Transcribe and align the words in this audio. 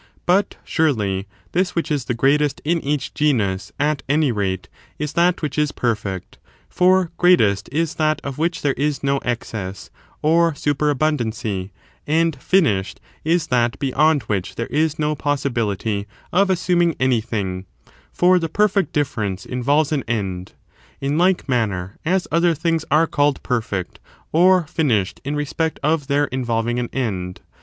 But, 0.25 0.57
surely, 0.63 1.27
this 1.51 1.75
which 1.75 1.91
is 1.91 2.05
the 2.05 2.15
greatest 2.15 2.59
therefrom. 2.65 2.81
jn 2.81 2.93
^ach 2.95 3.13
gcnus, 3.13 3.71
at 3.79 4.01
any 4.09 4.31
rate, 4.31 4.67
is 4.97 5.13
that 5.13 5.43
which 5.43 5.59
is 5.59 5.71
perfect; 5.71 6.39
for 6.67 7.11
greatest 7.17 7.69
is 7.71 7.93
that 7.93 8.19
of 8.23 8.39
which 8.39 8.63
there 8.63 8.73
is 8.73 9.03
no 9.03 9.19
excess, 9.19 9.91
or 10.23 10.53
superabun 10.53 11.17
dancy, 11.17 11.69
and 12.07 12.35
finished 12.41 12.99
is 13.23 13.45
that 13.53 13.77
beyond 13.77 14.23
which 14.23 14.55
there 14.55 14.65
is 14.71 14.97
no 14.97 15.15
possi 15.15 15.51
bility 15.51 16.07
of 16.33 16.49
assuming 16.49 16.95
anything, 16.99 17.67
for 18.11 18.39
the 18.39 18.49
perfect 18.49 18.93
difference 18.93 19.45
involves 19.45 19.91
an 19.91 20.01
end: 20.07 20.53
in 20.99 21.15
like 21.19 21.47
manner 21.47 21.99
as 22.03 22.27
other 22.31 22.55
things 22.55 22.83
are 22.89 23.05
called 23.05 23.43
perfect, 23.43 23.99
or 24.31 24.65
finished 24.65 25.21
in 25.23 25.35
respect 25.35 25.79
of 25.83 26.07
their 26.07 26.25
involving 26.25 26.79
an 26.79 26.89
end. 26.91 27.41